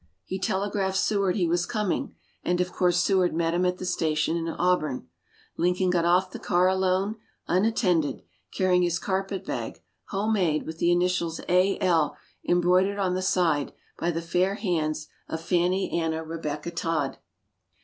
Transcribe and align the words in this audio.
He 0.25 0.39
telegraphed 0.39 0.97
Seward 0.97 1.35
he 1.35 1.47
was 1.47 1.67
coming, 1.67 2.15
and, 2.43 2.59
of 2.59 2.71
course, 2.71 2.97
Seward 3.03 3.35
met 3.35 3.53
him 3.53 3.67
at 3.67 3.77
the 3.77 3.85
station 3.85 4.35
in 4.35 4.49
Auburn. 4.49 5.07
Lincoln 5.57 5.91
got 5.91 6.05
off 6.05 6.31
the 6.31 6.39
car 6.39 6.67
alone, 6.67 7.17
unattended, 7.47 8.23
carrying 8.51 8.81
his 8.81 8.97
carpetbag, 8.97 9.83
homemade, 10.05 10.65
with 10.65 10.79
the 10.79 10.91
initials 10.91 11.39
"A.L." 11.47 12.17
embroidered 12.49 12.97
on 12.97 13.13
the 13.13 13.21
side 13.21 13.73
by 13.99 14.09
the 14.09 14.23
fair 14.23 14.55
hands 14.55 15.07
of 15.29 15.39
Fannie 15.39 15.91
Anna 15.91 16.23
Rebecca 16.23 16.71
Todd. 16.71 17.19